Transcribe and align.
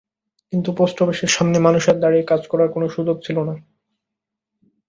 কিন্তু 0.53 0.69
পোস্ট 0.77 0.97
অফিসের 1.01 1.31
সামনে 1.31 1.57
মানুষের 1.59 1.97
দাঁড়িয়ে 1.99 2.29
কাজ 2.31 2.41
করার 2.47 2.69
কোনো 2.71 2.87
সুযোগ 2.89 3.17
ছিল 3.23 3.37
না। 3.43 3.55